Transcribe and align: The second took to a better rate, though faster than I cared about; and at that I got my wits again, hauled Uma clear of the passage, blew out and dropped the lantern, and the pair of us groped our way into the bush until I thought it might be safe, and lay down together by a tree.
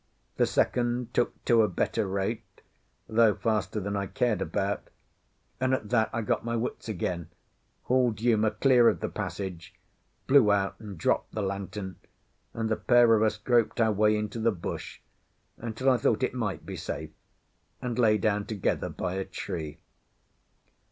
The 0.37 0.47
second 0.47 1.13
took 1.13 1.45
to 1.45 1.61
a 1.61 1.67
better 1.67 2.07
rate, 2.07 2.43
though 3.07 3.35
faster 3.35 3.79
than 3.79 3.95
I 3.95 4.07
cared 4.07 4.41
about; 4.41 4.87
and 5.59 5.75
at 5.75 5.89
that 5.91 6.09
I 6.11 6.23
got 6.23 6.43
my 6.43 6.55
wits 6.55 6.89
again, 6.89 7.29
hauled 7.83 8.19
Uma 8.19 8.49
clear 8.49 8.89
of 8.89 8.99
the 8.99 9.09
passage, 9.09 9.75
blew 10.25 10.51
out 10.51 10.73
and 10.79 10.97
dropped 10.97 11.35
the 11.35 11.43
lantern, 11.43 11.97
and 12.55 12.67
the 12.67 12.77
pair 12.77 13.13
of 13.13 13.21
us 13.21 13.37
groped 13.37 13.79
our 13.79 13.91
way 13.91 14.17
into 14.17 14.39
the 14.39 14.49
bush 14.51 15.01
until 15.57 15.91
I 15.91 15.97
thought 15.97 16.23
it 16.23 16.33
might 16.33 16.65
be 16.65 16.77
safe, 16.77 17.11
and 17.79 17.99
lay 17.99 18.17
down 18.17 18.47
together 18.47 18.89
by 18.89 19.13
a 19.13 19.25
tree. 19.25 19.77